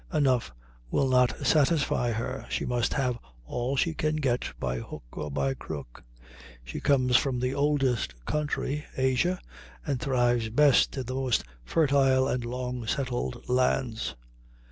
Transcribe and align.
Enough 0.11 0.51
will 0.89 1.07
not 1.07 1.45
satisfy 1.45 2.09
her; 2.11 2.47
she 2.49 2.65
must 2.65 2.95
have 2.95 3.19
all 3.45 3.77
she 3.77 3.93
can 3.93 4.15
get 4.15 4.51
by 4.59 4.79
hook 4.79 5.03
or 5.11 5.29
by 5.29 5.53
crook. 5.53 6.03
She 6.65 6.79
comes 6.79 7.15
from 7.17 7.39
the 7.39 7.53
oldest 7.53 8.25
country, 8.25 8.83
Asia, 8.97 9.39
and 9.85 9.99
thrives 10.01 10.49
best 10.49 10.97
in 10.97 11.05
the 11.05 11.13
most 11.13 11.43
fertile 11.63 12.27
and 12.27 12.43
long 12.43 12.87
settled 12.87 13.47
lands. 13.47 14.15